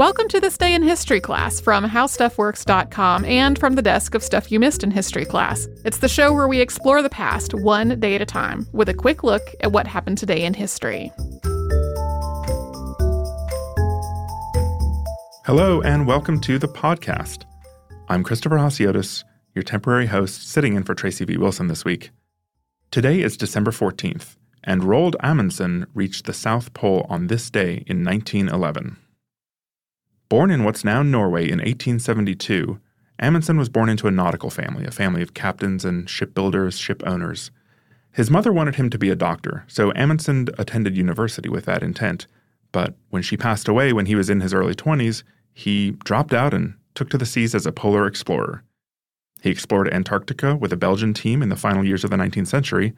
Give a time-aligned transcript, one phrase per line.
[0.00, 4.50] Welcome to this day in history class from howstuffworks.com and from the desk of Stuff
[4.50, 5.68] You Missed in History Class.
[5.84, 8.94] It's the show where we explore the past one day at a time with a
[8.94, 11.12] quick look at what happened today in history.
[15.44, 17.44] Hello, and welcome to the podcast.
[18.08, 19.22] I'm Christopher Hasiotis,
[19.54, 21.36] your temporary host, sitting in for Tracy V.
[21.36, 22.10] Wilson this week.
[22.90, 28.02] Today is December 14th, and Roald Amundsen reached the South Pole on this day in
[28.02, 28.96] 1911.
[30.30, 32.78] Born in what's now Norway in 1872,
[33.18, 37.50] Amundsen was born into a nautical family, a family of captains and shipbuilders, ship owners.
[38.12, 42.28] His mother wanted him to be a doctor, so Amundsen attended university with that intent.
[42.70, 46.54] But when she passed away when he was in his early 20s, he dropped out
[46.54, 48.62] and took to the seas as a polar explorer.
[49.42, 52.94] He explored Antarctica with a Belgian team in the final years of the 19th century,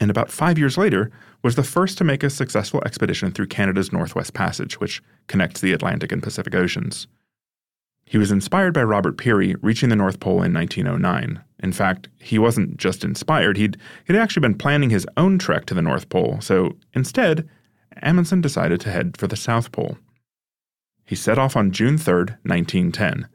[0.00, 1.10] and about five years later
[1.42, 5.72] was the first to make a successful expedition through Canada's Northwest Passage, which connects the
[5.72, 7.06] Atlantic and Pacific Oceans.
[8.04, 11.42] He was inspired by Robert Peary reaching the North Pole in 1909.
[11.62, 13.76] In fact, he wasn't just inspired, he'd,
[14.06, 17.48] he'd actually been planning his own trek to the North Pole, so instead,
[18.02, 19.96] Amundsen decided to head for the South Pole.
[21.04, 23.28] He set off on June 3, 1910,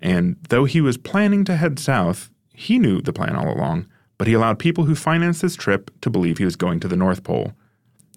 [0.00, 3.86] and though he was planning to head south, he knew the plan all along
[4.18, 6.96] but he allowed people who financed his trip to believe he was going to the
[6.96, 7.52] North Pole.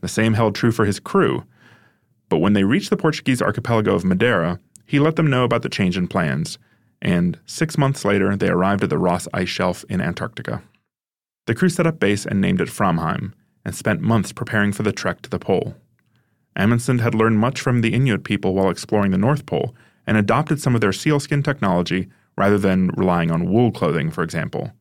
[0.02, 1.46] The same held true for his crew.
[2.28, 5.70] But when they reached the Portuguese archipelago of Madeira, he let them know about the
[5.70, 6.58] change in plans,
[7.02, 10.64] and six months later they arrived at the Ross Ice Shelf in Antarctica.
[11.46, 14.92] The crew set up base and named it Framheim, and spent months preparing for the
[14.92, 15.76] trek to the pole.
[16.56, 20.60] Amundsen had learned much from the Inuit people while exploring the North Pole and adopted
[20.60, 24.72] some of their sealskin technology rather than relying on wool clothing, for example.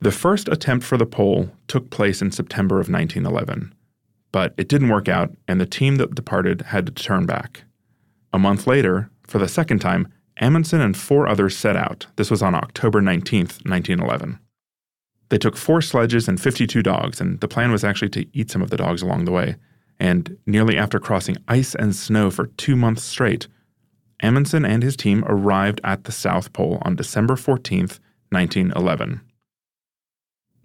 [0.00, 3.74] The first attempt for the pole took place in September of 1911,
[4.30, 7.64] but it didn't work out, and the team that departed had to turn back.
[8.32, 12.06] A month later, for the second time, Amundsen and four others set out.
[12.14, 14.38] This was on October 19, 1911.
[15.30, 18.62] They took four sledges and 52 dogs, and the plan was actually to eat some
[18.62, 19.56] of the dogs along the way.
[19.98, 23.48] And nearly after crossing ice and snow for two months straight,
[24.20, 27.88] Amundsen and his team arrived at the South Pole on December 14,
[28.30, 29.20] 1911.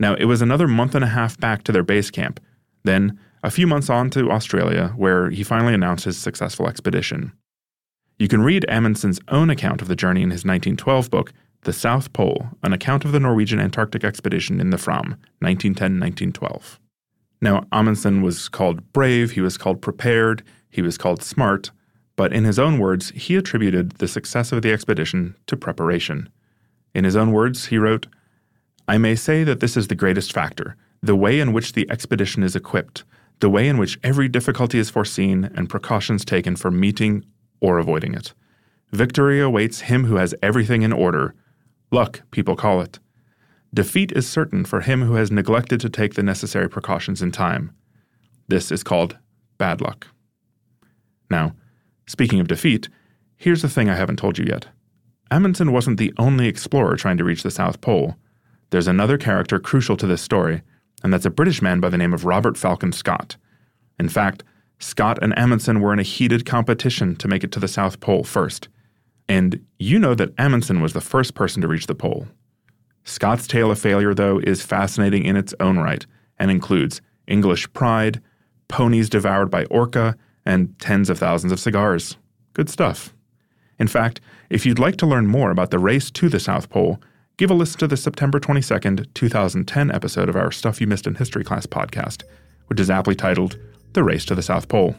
[0.03, 2.41] Now, it was another month and a half back to their base camp,
[2.83, 7.31] then a few months on to Australia, where he finally announced his successful expedition.
[8.19, 11.31] You can read Amundsen's own account of the journey in his 1912 book,
[11.61, 16.81] The South Pole An Account of the Norwegian Antarctic Expedition in the Fram, 1910 1912.
[17.39, 21.71] Now, Amundsen was called brave, he was called prepared, he was called smart,
[22.17, 26.27] but in his own words, he attributed the success of the expedition to preparation.
[26.93, 28.07] In his own words, he wrote,
[28.87, 32.43] I may say that this is the greatest factor the way in which the expedition
[32.43, 33.03] is equipped,
[33.41, 37.25] the way in which every difficulty is foreseen and precautions taken for meeting
[37.59, 38.33] or avoiding it.
[38.93, 41.35] Victory awaits him who has everything in order.
[41.91, 42.99] Luck, people call it.
[43.73, 47.75] Defeat is certain for him who has neglected to take the necessary precautions in time.
[48.47, 49.17] This is called
[49.57, 50.07] bad luck.
[51.29, 51.53] Now,
[52.05, 52.87] speaking of defeat,
[53.35, 54.67] here's the thing I haven't told you yet.
[55.31, 58.15] Amundsen wasn't the only explorer trying to reach the South Pole.
[58.73, 60.63] There's another character crucial to this story,
[61.03, 63.37] and that's a British man by the name of Robert Falcon Scott.
[63.99, 64.43] In fact,
[64.79, 68.23] Scott and Amundsen were in a heated competition to make it to the South Pole
[68.23, 68.69] first.
[69.29, 72.25] And you know that Amundsen was the first person to reach the pole.
[73.03, 76.03] Scott's tale of failure, though, is fascinating in its own right
[76.39, 78.23] and includes English pride,
[78.69, 80.17] ponies devoured by orca,
[80.47, 82.17] and tens of thousands of cigars.
[82.53, 83.13] Good stuff.
[83.77, 84.19] In fact,
[84.49, 86.99] if you'd like to learn more about the race to the South Pole,
[87.37, 91.15] give a listen to the September 22nd, 2010 episode of our Stuff You Missed in
[91.15, 92.23] History Class podcast,
[92.67, 93.57] which is aptly titled
[93.93, 94.95] The Race to the South Pole.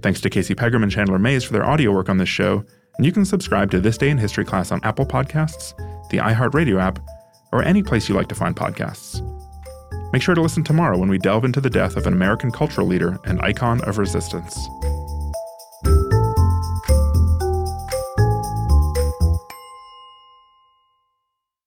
[0.00, 2.64] Thanks to Casey Pegram and Chandler Mays for their audio work on this show,
[2.96, 5.76] and you can subscribe to This Day in History Class on Apple Podcasts,
[6.10, 7.00] the iHeartRadio app,
[7.52, 9.20] or any place you like to find podcasts.
[10.12, 12.86] Make sure to listen tomorrow when we delve into the death of an American cultural
[12.86, 14.56] leader and icon of resistance.